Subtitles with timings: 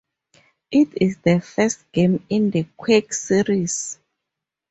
[0.71, 3.99] It is the first game in the "Quake" series.